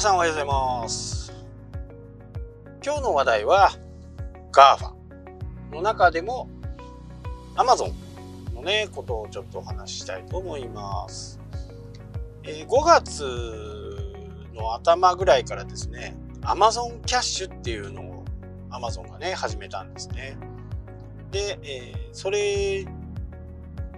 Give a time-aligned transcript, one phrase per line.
[0.00, 1.30] さんおはようございます。
[2.82, 3.72] 今日の話題は
[4.50, 4.94] GAFA
[5.70, 6.48] の中でも
[7.54, 7.92] Amazon
[8.54, 11.38] のねことをちょっとお話ししたいと思います、
[12.44, 13.22] えー、5月
[14.54, 18.24] の頭ぐらいからですね Amazon キャッシュっていうのを
[18.70, 20.38] Amazon がね始めたんですね。
[21.30, 22.86] で、えー、それ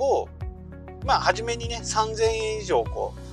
[0.00, 0.28] を
[1.06, 3.32] まあ初めにね3000円以上こう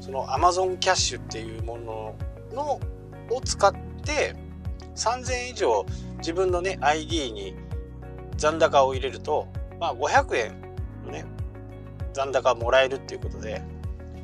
[0.00, 2.14] その Amazon キャッシュっていうもの
[2.52, 2.80] の
[3.30, 3.72] を使っ
[4.04, 4.34] て
[4.94, 5.86] 3000円以上
[6.18, 7.54] 自分のね ID に
[8.36, 9.48] 残高を入れると
[9.80, 10.60] まあ500円
[11.04, 11.24] のね
[12.14, 13.62] 残高もらえるっていうことで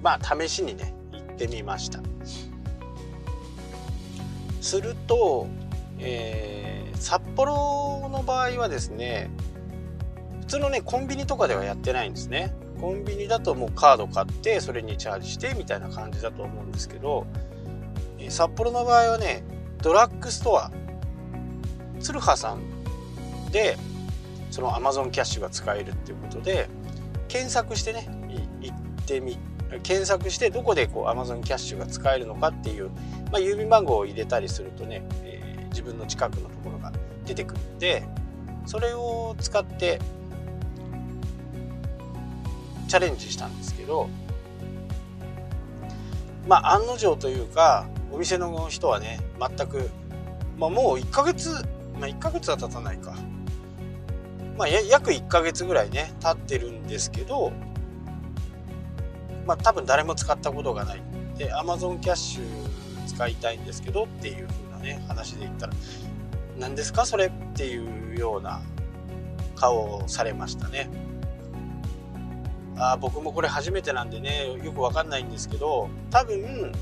[0.03, 2.01] まあ試しにね行ってみました。
[4.61, 5.47] すると、
[5.99, 9.31] えー、札幌の場合はですね
[10.41, 12.55] 普通のねコンビニとかではやってないんですね。
[12.81, 17.27] コンビニだともうカード買ってそれにチャージしてみたいな感じだと思うんですけど
[18.29, 19.45] 札幌の場合はね
[19.83, 20.71] ドラッグストア
[22.01, 22.61] 鶴葉さん
[23.51, 23.77] で
[24.51, 26.69] その Amazon キャッシュが使えるっていうことで
[27.29, 28.09] 検索してね
[28.61, 29.39] 行ってみ
[29.83, 32.91] 検索してどこでこう Amazon キャッシュが使えるのかっていう、
[33.33, 36.93] まあ、郵便番号を入れたりするとね、えー、自分の近くのところが
[37.25, 38.07] 出てくるんで
[38.67, 39.99] それを使って
[42.95, 44.09] チャレンジしたんですけど
[46.47, 49.91] まあ案の定というかお店の人はね全く、
[50.57, 51.51] まあ、もう1ヶ月、
[51.99, 53.17] まあ、1ヶ月は経たないか、
[54.57, 57.51] まあ、約1ヶ月ぐらいね経ってるんですけど
[59.45, 61.03] まあ多分誰も使ったことがない。
[61.37, 65.73] で Amazon キャッシュ使いたいんですけどっていう風なね話で言ったら
[66.61, 67.27] 何ですかそれ？
[67.27, 68.63] っていうような
[69.57, 70.89] 顔をされましたね。
[72.77, 76.73] あ僕もこれ初めてなんでねよくわかんないんですけど多分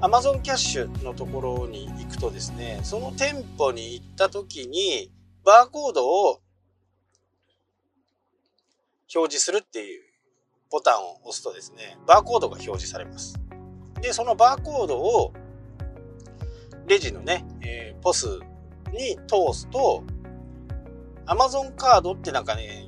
[0.00, 5.10] Amazon キャッシュのところに行くとですねその店舗に行った時に
[5.44, 6.40] バーコードを
[9.14, 10.02] 表示するっていう
[10.70, 13.38] ボタンを押すとですねバーコードが表示されます。
[14.00, 15.32] でそのバーコードを
[16.86, 18.26] レジのね、えー、ポス
[18.92, 20.04] に通すと
[21.26, 22.87] Amazon カードってなんかね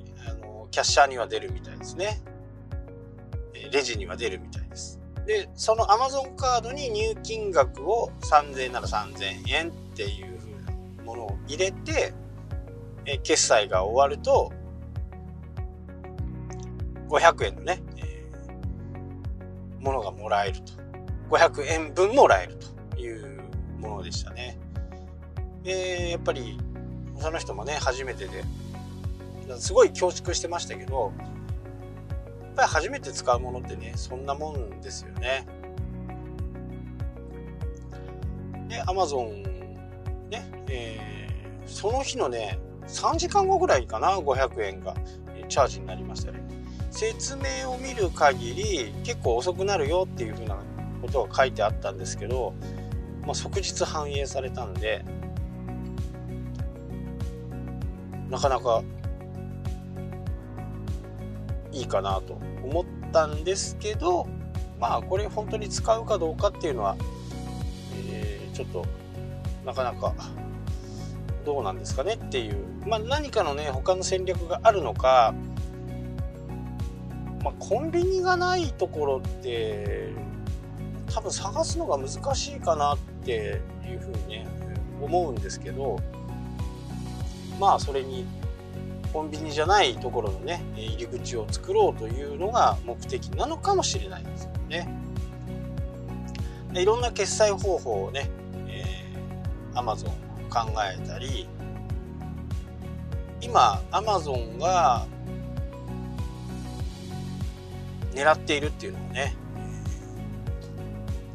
[0.71, 2.23] キャッシャーには出るみたいですね。
[3.73, 5.01] レジには出るみたいです。
[5.27, 10.51] で、その Amazon カードに入金額を3000円なら3000円っていう風
[10.97, 12.15] なものを入れて、
[13.07, 14.53] え決済が終わると、
[17.09, 20.81] 500円のね、えー、ものがもらえると。
[21.31, 22.57] 500円分もらえる
[22.93, 23.41] という
[23.79, 24.59] ものでしたね。
[25.63, 26.59] で、やっぱり、
[27.19, 28.43] その人もね、初めてで
[29.59, 31.13] すごい恐縮してましたけど
[32.43, 35.47] やっぱり初めて使うものってねそんなもんですよね。
[38.69, 39.43] で Amazon
[40.29, 44.95] ね、えー、その日のね3時間後ぐらいかな500円が
[45.49, 46.41] チャージになりましたね。
[46.91, 50.57] 説明を見る限り結構遅くなるよっていうふうな
[51.01, 52.53] ことが書いてあったんですけど、
[53.23, 55.05] まあ、即日反映されたんで
[58.29, 58.83] なかなか
[61.81, 64.27] いいかなと思ったんですけど
[64.79, 66.97] まあこれ本当に使うかどうかっていうのは、
[68.13, 68.85] えー、ちょっと
[69.65, 70.15] なかなか
[71.45, 75.35] どうなんですかねっていう、まあ、何かのね他の戦略があるのか、
[77.43, 80.11] まあ、コンビニがないところって
[81.13, 84.47] 多分探すのが難しいかなっていうふうにね
[85.01, 85.99] 思うんですけど
[87.59, 88.27] まあそれに
[89.13, 94.89] コンビニじゃないところのね入り口を作ろうというのが目的なのかもしれないですよね。
[96.75, 98.31] いろんな決済方法をね、
[98.69, 100.11] えー、Amazon
[100.49, 101.49] 考えたり
[103.41, 105.07] 今 Amazon が
[108.13, 109.35] 狙っているっていうのをね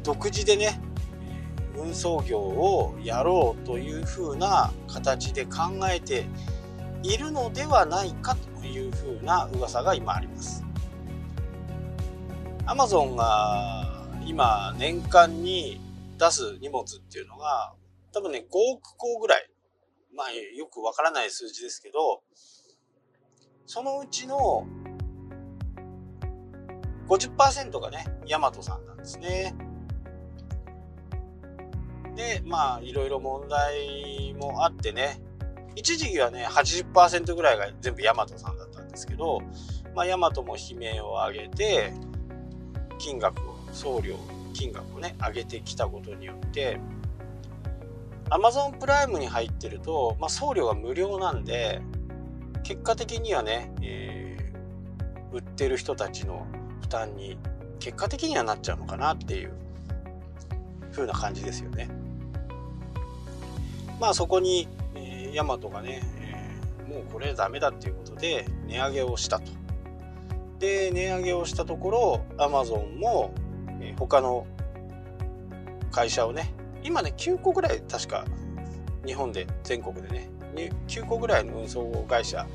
[0.02, 0.80] 独自でね
[1.76, 6.26] 運送業をやろうというふうな形で考えて
[7.06, 10.64] いるのではないかというふうな噂が今あります。
[12.66, 15.80] アマゾンが今年間に
[16.18, 17.74] 出す荷物っていうのが
[18.12, 19.48] 多分ね5億個ぐらい
[20.16, 22.22] まあよくわからない数字ですけど
[23.66, 24.66] そのうちの
[27.08, 29.54] 50%がねヤマトさんなんですね。
[32.16, 35.20] でまあいろいろ問題もあってね
[35.76, 39.40] 一時期はね80%ぐらいが全部ヤマトさんだったんですけど、
[39.94, 41.92] まあ、ヤマトも悲鳴を上げて
[42.98, 44.16] 金額を送料
[44.54, 46.80] 金額をね上げてきたことによって
[48.30, 51.80] Amazon プライムに入ってると、まあ、送料が無料なんで
[52.62, 56.46] 結果的にはね、えー、売ってる人たちの
[56.80, 57.38] 負担に
[57.78, 59.52] 結果的にはなっちゃうのかなっていう
[60.90, 61.88] 風な感じですよね。
[64.00, 64.68] まあそこに、
[65.36, 69.52] ヤマトがね、えー、もうこれダメだっていうことで値上げをしたと。
[70.58, 73.34] で値上げをしたところアマゾンも、
[73.80, 74.46] えー、他の
[75.90, 78.24] 会社をね今ね9個ぐらい確か
[79.04, 80.30] 日本で全国でね
[80.88, 82.46] 9個ぐらいの運送会社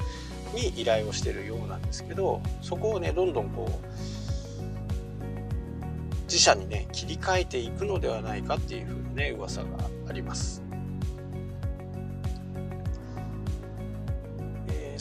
[0.55, 4.63] に依頼をしてるようなんですけどそこをねどんどんこう
[6.23, 9.69] 自社にね切り替えていくのではないかっていうふうなね噂が
[10.09, 10.70] あります。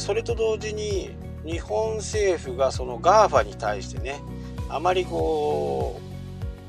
[0.00, 1.10] それと同時に
[1.44, 4.22] 日本政府がその GAFA に対してね
[4.70, 6.00] あまりこ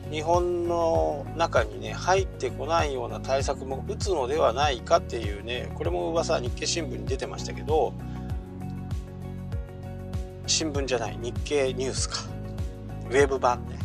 [0.10, 7.94] う日本の中にね入ってこないような対策も打つのではないかっていうねこれも噂日経新聞に出てましたけど
[10.46, 12.18] 新聞じゃない日経ニュースか
[13.10, 13.80] ウェブ版ね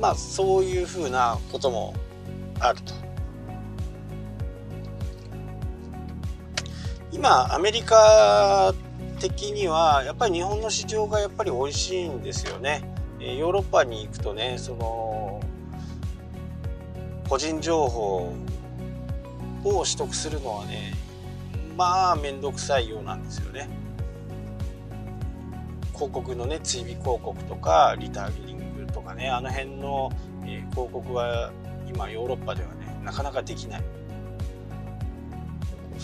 [0.00, 1.94] まあそういうふうなことも
[2.58, 3.03] あると。
[7.14, 8.74] 今アメリカ
[9.20, 12.82] 的にはやっぱり日本の市場がやっぱり美味しいんですよね。
[13.20, 15.40] ヨーロッパに行くとねその
[17.28, 18.34] 個人情報
[19.62, 20.92] を取得するのはね
[21.76, 23.68] まあ面倒くさいようなんですよね。
[25.94, 30.10] 広告のね追尾広告とかリターゲリングとかねあの辺の、
[30.72, 31.52] 広告は
[31.86, 33.82] 今ヨーロッパではねなかなかできない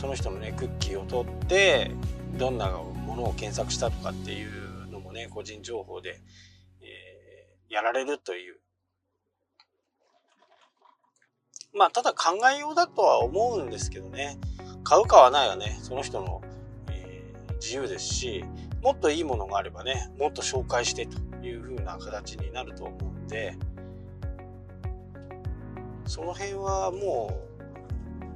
[0.00, 1.90] その人のねクッキーを取って
[2.38, 6.22] どんなものを検索したとかっていうのもね個人情報で、
[6.80, 8.56] えー、やられるという。
[11.74, 14.38] まあただ考えようだとは思うんですけどね。
[14.84, 15.78] 買う買わないはね。
[15.82, 16.40] その人の、
[16.90, 18.42] えー、自由ですし
[18.82, 23.54] もっといいものがあればねもっと紹介してという風な形になると思うんで。
[26.06, 27.49] その辺はもう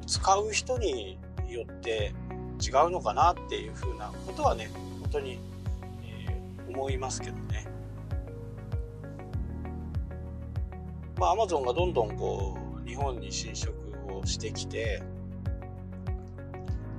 [0.04, 1.18] 使う人に
[1.48, 2.12] よって
[2.60, 4.70] 違うのかなっていう風なことはね
[5.02, 5.38] 本当に、
[6.02, 7.66] えー、思いますけどね。
[11.16, 13.72] まあ、アマゾンがどんどんこう日本に侵食
[14.12, 15.02] をしてきて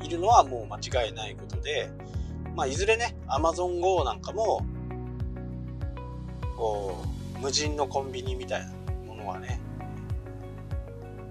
[0.01, 1.89] いるのはもう間違いないことで、
[2.55, 4.65] まあ、いずれね、アマゾン GO なんかも、
[6.55, 7.03] こ
[7.37, 8.71] う、無人のコンビニみたいな
[9.07, 9.59] ものはね、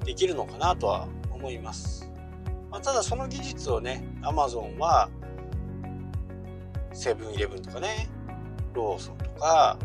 [0.04, 1.08] できるのかなとは
[1.44, 2.10] 思います。
[2.70, 5.10] まあ、ただその技術をね、アマゾンは、
[6.92, 8.08] セブンイレブンとかね、
[8.72, 9.78] ローソンとか、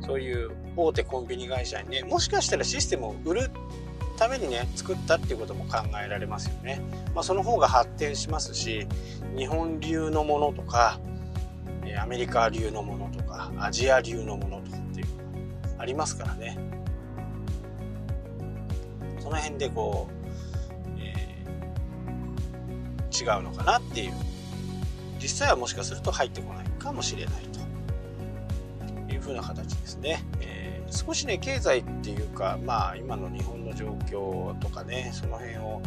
[0.00, 3.50] そういう大手コンビニ会社にね、もしかしたらシステムを売る
[4.16, 6.80] ためにね作ったっていうことも考えられますよね。
[7.14, 8.86] まあ、その方が発展しますし
[9.36, 11.00] 日本流のものとか
[12.00, 15.06] アメリカ流のものとかアジア流のものとかっていう
[15.78, 16.58] ありますからね。
[19.24, 20.23] その辺でこう、
[23.20, 24.12] 違うのかなっていう。
[25.20, 27.34] 実際はもしかすると入ってこないかもしれない
[29.08, 29.12] と。
[29.12, 30.24] いうふうな形ですね。
[30.40, 35.82] えー少しね経済っていうかまあ今の日本の状況とかねその辺を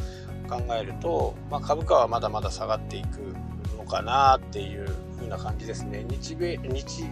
[0.50, 3.36] 考えると、まあ、株価はまだまだ下がっていく
[3.78, 6.06] のかなっていう風な感じですね。
[6.10, 7.06] 日米日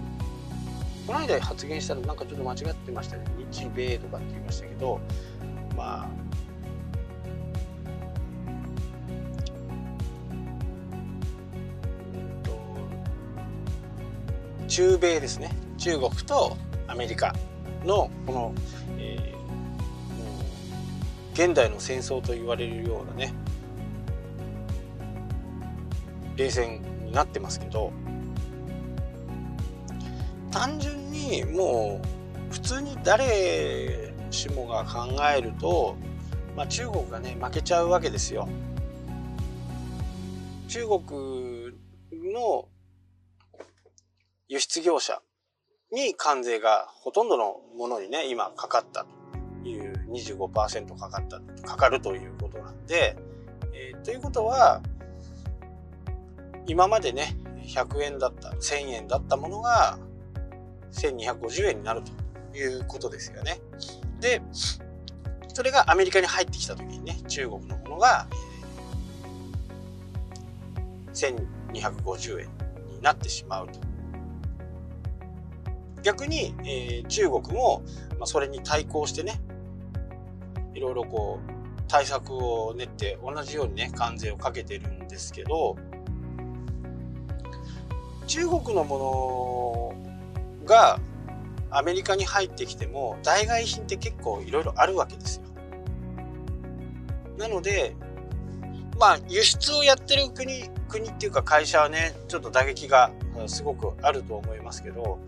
[1.08, 3.24] この間発言したらなんかちょっと間違ってましたね。
[3.52, 5.00] 日米とかって言いましたけど
[5.78, 6.10] まあ
[14.76, 16.58] 中米ですね中国と
[16.90, 17.34] アメリカ
[17.86, 18.54] のこの、
[18.98, 23.34] えー、現代の戦争と言われるようなね
[26.36, 27.94] 冷戦になってますけど
[30.52, 32.02] 単純にも
[32.50, 35.96] う普通に誰しもが考えると、
[36.54, 38.50] まあ、中国がね負けちゃうわけですよ。
[40.68, 41.72] 中国
[42.34, 42.68] の
[44.48, 45.22] 輸出業者
[45.92, 49.06] に関税がほとんどのものにね、今かかった
[49.64, 53.18] という25%かかった、かかるということなんで、
[53.74, 54.82] えー、ということは、
[56.68, 57.36] 今までね、
[57.66, 59.98] 100円だった、1000円だったものが
[60.92, 62.02] 1250円になる
[62.52, 63.60] ということですよね。
[64.20, 64.42] で、
[65.54, 68.28] それがアメリカに入ってきた時にね、中国のものが、
[71.14, 72.50] 1250円
[72.88, 73.80] になってしまうと
[76.06, 77.82] 逆に、えー、中国も、
[78.20, 79.42] まあ、それに対抗してね
[80.76, 85.76] いろいろこう対策を練って同じようにね関税をかけてるんですけど
[88.28, 89.96] 中国のも
[90.62, 91.00] のが
[91.72, 95.44] アメリカに入ってきても代替品って結構いろいろあるわけですよ。
[97.38, 97.96] なので
[99.00, 103.12] まあ輸出をやってる国国っていうか会社はねちょっと打撃が
[103.48, 105.20] すごくあると思いますけど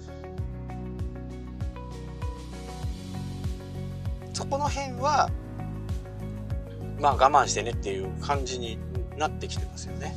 [4.37, 5.31] そこの辺は
[6.99, 8.77] まあ我慢してねっていう感じに
[9.17, 10.15] なってきてますよね。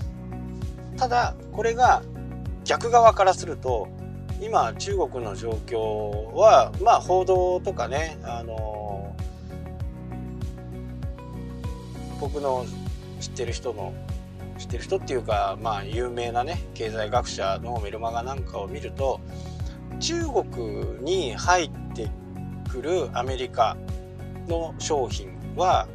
[0.98, 2.02] ただこれが
[2.64, 3.88] 逆側からすると
[4.38, 9.16] 今中国の状況はまあ報道とかねあの
[12.20, 12.66] 僕の
[13.20, 13.94] 知ってる人の
[14.58, 19.18] 知ってる人っていうかまあ有名なね経済学者のメルマガなんかを見ると
[19.98, 22.10] 中国に入って
[22.70, 23.78] くるアメリカ
[24.48, 25.88] の商品は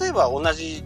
[0.00, 0.84] 例えば同じ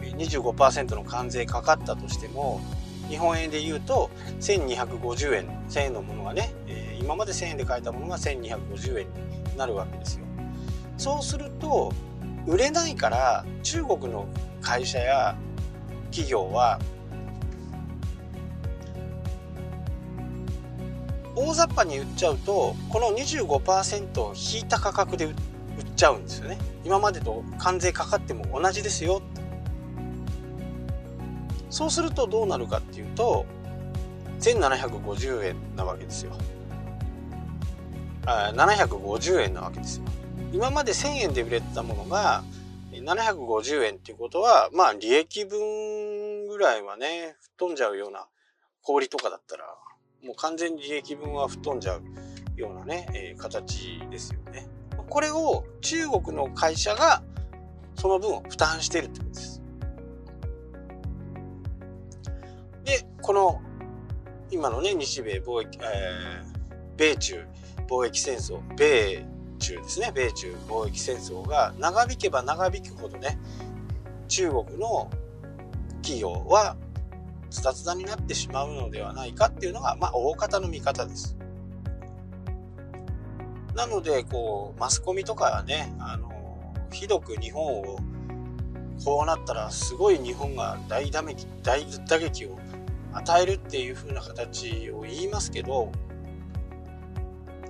[0.00, 2.60] 25%の関税かかったとしても
[3.08, 10.26] 日本円で言うと1250円1000円のものがね、えー、今まで1000円で買えたものが1250円になるわけですよ。
[10.98, 11.92] そうすると
[12.46, 14.26] 売れないから中国の
[14.60, 15.36] 会社や
[16.10, 16.78] 企業は
[21.40, 25.34] 大雑把に売っちゃうとこの25%を引いた価格で売っ
[25.94, 26.58] ちゃうんですよね。
[26.84, 29.22] 今までと関税かかっても同じですよ。
[31.70, 33.46] そうするとどうなるかっていうと
[34.40, 36.32] 1750円なわけですよ。
[38.26, 40.06] あ750円なわけですよ。
[40.52, 42.42] 今まで1000円で売れてたものが
[42.92, 48.26] 750円っていうことはまあ利益分ぐらいはね吹っ飛んじゃうような
[48.82, 49.64] 氷とかだったら
[50.22, 52.02] もう完全に利益分は吹っ飛んじゃう
[52.56, 54.66] ようなね、えー、形ですよね。
[55.08, 57.22] これを中国の会社が
[57.94, 59.62] その分を負担してるってことです。
[62.84, 63.62] で、この
[64.50, 67.46] 今のね、日米貿易、えー、米中
[67.88, 69.24] 貿易戦争、米
[69.58, 73.38] 中ですね、米中貿易戦争が長引けば長引くほどね、
[74.26, 75.10] 中国の
[76.02, 76.76] 企業は
[77.50, 81.36] ズタズタになってしまうのではないかっていうのが、まあ、大方の見方です。
[83.74, 86.28] なので、こう、マスコミとかはね、あの、
[86.92, 87.98] ひどく日本を、
[89.04, 92.58] こうなったらすごい日本が大打撃、大打撃を
[93.12, 95.92] 与えるっていう風な形を言いますけど、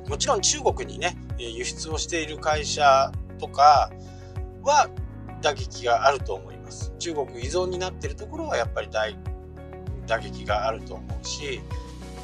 [0.08, 3.90] もちろん中国にね、輸出をしている会社とか
[4.62, 4.88] は
[5.42, 6.92] 打撃があると思います。
[6.98, 9.14] 中国依存になっているところはやっぱり大
[10.08, 11.60] 打撃があると思うし、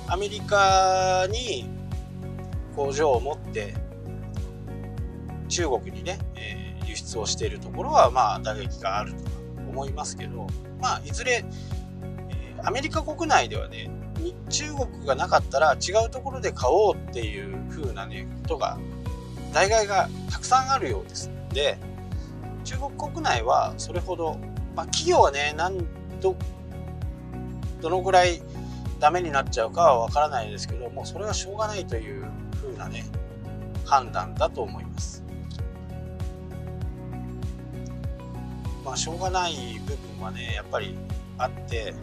[0.08, 1.68] アメリカに
[2.74, 3.74] 工場を持って
[5.48, 9.18] 中国にね、えー、輸出をしているところはまあ打撃があると
[9.68, 10.46] 思いますけど
[10.80, 11.44] まあいずれ、
[12.30, 13.90] えー、アメリカ国内ではね
[14.48, 18.78] 中国がなかったら違うところで買おうっていう風なねことが
[19.52, 21.28] 代替がたくさんあるようです。
[21.28, 21.78] ので
[22.64, 24.38] 中国国内はそれほど、
[24.74, 25.78] まあ、企業はね何
[26.20, 26.34] ど
[27.84, 28.40] どのぐらい
[28.98, 32.24] ダメになっちゃうかはわからないですけどもうそれはしょうがないという
[32.54, 33.04] 風なね
[33.84, 35.22] 判断だと思います。
[38.86, 40.96] まあしょうがない部分はねやっぱり
[41.36, 41.94] あって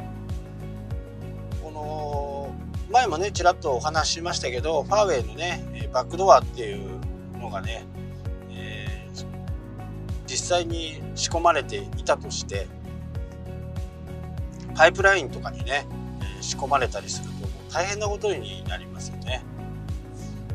[1.64, 2.54] この
[2.92, 6.92] 前もねちらっとお話ししましたけどファーウェイのねバックドアっていう
[7.40, 7.86] のがね、
[8.52, 9.26] えー、
[10.28, 12.68] 実際に仕込まれていたとして
[14.76, 15.86] パイプラインとかにね
[16.42, 19.44] 仕込まれたりするともう大変なことになりますよね。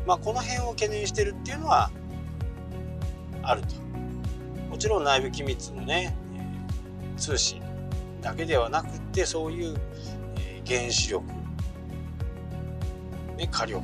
[0.05, 1.91] まあ、この辺を懸念してるっていうのは
[3.43, 3.75] あると。
[4.69, 7.61] もちろん内部機密のね、え通信
[8.21, 9.75] だけではなくってそういう、
[10.39, 11.25] え原子力、
[13.37, 13.83] ね、火力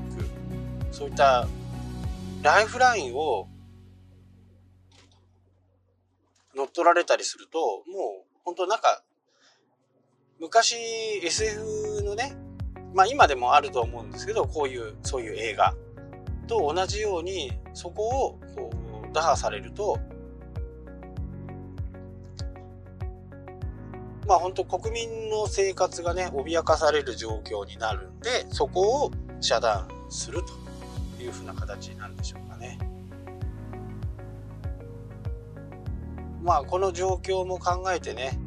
[0.91, 1.47] そういった
[2.41, 3.47] ライフラインを
[6.55, 9.01] 乗っ取られたりするともう本当なんか
[10.43, 10.75] 昔
[11.23, 12.35] SF のね
[12.93, 15.73] まあ今でもあると思うんですけどこういうそういう映画
[16.47, 18.69] と同じようにそこをこ
[19.09, 19.97] う打破されると
[24.27, 30.41] まあ本当国民の生活がね脅かされる状況になるんでそこを遮断する
[31.17, 32.77] というふうな形なんでしょうかね。
[36.43, 38.37] まあこの状況も考えてね、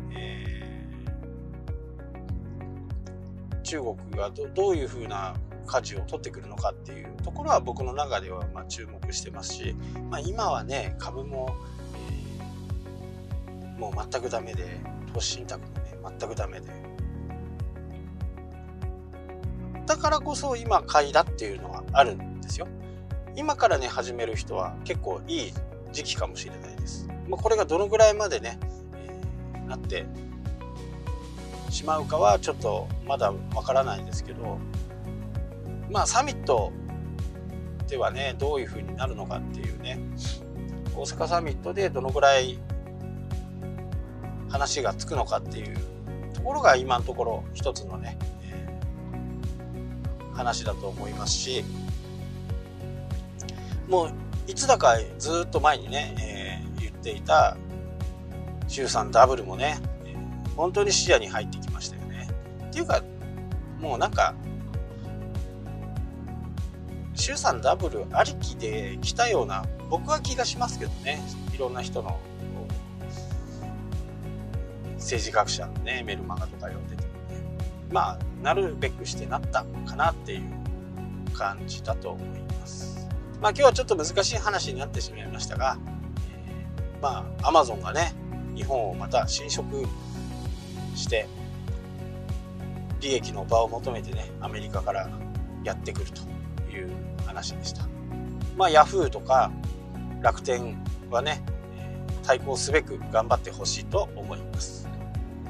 [3.66, 5.34] 中国がどどういうふうな
[5.66, 9.74] 舵を取ってくるのかっていうところは僕の中ではま注目してますし、
[10.08, 11.56] まあ、今はね株も、
[13.60, 14.80] えー、もう全くダメで
[15.12, 16.68] 投資信託もね全くダメで。
[19.86, 22.68] だからこそ今買いだっていうのはあるんですよ。
[23.36, 25.52] 今からね始める人は結構いい
[25.92, 28.58] 時期かもしれないです、まあ、これがどのぐらいまでね、
[28.94, 30.06] えー、なって
[31.76, 34.58] しまうかはちょっとまだわからないですけど
[35.90, 36.72] まあサミット
[37.86, 40.00] ではねどういう風になるのかっていうね
[40.94, 42.58] 大阪サミットでどのぐらい
[44.48, 45.76] 話がつくのかっていう
[46.32, 48.16] ところが今のところ一つのね、
[50.32, 51.64] 話だと思いますし
[53.88, 54.12] もう
[54.46, 57.58] いつだかずっと前にね、えー、言っていた
[58.66, 59.78] 週3ダブルもね、
[60.56, 61.65] 本当に視野に入ってき。
[62.76, 63.02] ていうか
[63.80, 64.34] もうなんか
[67.14, 71.22] 週3ダブルありきで来たような僕は気がしますけどね。
[71.54, 72.20] いろんな人の
[74.96, 77.14] 政治学者のねメルマガとか読んでてもね。
[77.90, 80.42] まあなるべくしてなったかなっていう
[81.32, 83.08] 感じだと思います。
[83.40, 85.78] まあ今日はちょっと難しい話になってしまいましたが、
[86.30, 88.12] えー、まあアマゾンがね
[88.54, 89.86] 日本をまた侵食
[90.94, 91.26] して
[93.00, 95.08] 利益の場を求めてねアメリカから
[95.64, 96.20] やってくると
[96.70, 96.90] いう
[97.26, 97.86] 話でした。
[98.56, 99.52] まあ、ヤフーとか
[100.22, 101.42] 楽天はね、
[102.22, 104.88] 対抗すべく頑張ってほしいと思います。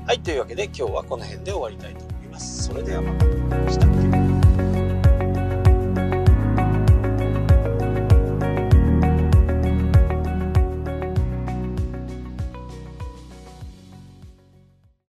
[0.07, 2.65] はい、というわけで今日はこの辺で終わりたいと思います。
[2.65, 3.13] それではま
[3.79, 4.26] た。